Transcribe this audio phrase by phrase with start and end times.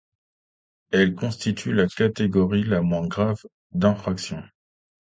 [0.89, 4.41] Elle constitue la catégorie la moins grave d'infraction.